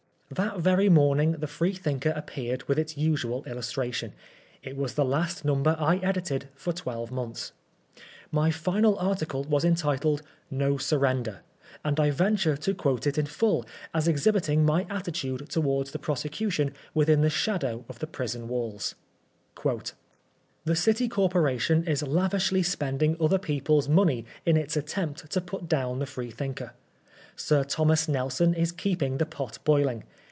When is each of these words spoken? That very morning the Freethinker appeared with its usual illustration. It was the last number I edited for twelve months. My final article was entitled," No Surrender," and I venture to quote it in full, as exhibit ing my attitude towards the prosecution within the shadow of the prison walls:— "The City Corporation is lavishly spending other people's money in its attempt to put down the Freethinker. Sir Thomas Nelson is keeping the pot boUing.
That 0.33 0.59
very 0.61 0.87
morning 0.87 1.33
the 1.33 1.45
Freethinker 1.45 2.11
appeared 2.15 2.63
with 2.69 2.79
its 2.79 2.95
usual 2.95 3.43
illustration. 3.43 4.13
It 4.63 4.77
was 4.77 4.93
the 4.93 5.03
last 5.03 5.43
number 5.43 5.75
I 5.77 5.97
edited 5.97 6.47
for 6.55 6.71
twelve 6.71 7.11
months. 7.11 7.51
My 8.31 8.49
final 8.49 8.97
article 8.97 9.43
was 9.43 9.65
entitled," 9.65 10.21
No 10.63 10.77
Surrender," 10.77 11.41
and 11.83 11.99
I 11.99 12.11
venture 12.11 12.55
to 12.55 12.73
quote 12.73 13.05
it 13.05 13.17
in 13.17 13.25
full, 13.25 13.65
as 13.93 14.07
exhibit 14.07 14.47
ing 14.47 14.63
my 14.65 14.87
attitude 14.89 15.49
towards 15.49 15.91
the 15.91 15.99
prosecution 15.99 16.73
within 16.93 17.19
the 17.19 17.29
shadow 17.29 17.83
of 17.89 17.99
the 17.99 18.07
prison 18.07 18.47
walls:— 18.47 18.95
"The 20.63 20.77
City 20.77 21.09
Corporation 21.09 21.83
is 21.83 22.03
lavishly 22.03 22.63
spending 22.63 23.17
other 23.21 23.37
people's 23.37 23.89
money 23.89 24.25
in 24.45 24.55
its 24.55 24.77
attempt 24.77 25.29
to 25.29 25.41
put 25.41 25.67
down 25.67 25.99
the 25.99 26.05
Freethinker. 26.05 26.71
Sir 27.35 27.65
Thomas 27.65 28.07
Nelson 28.07 28.53
is 28.53 28.71
keeping 28.71 29.17
the 29.17 29.25
pot 29.25 29.57
boUing. 29.65 30.03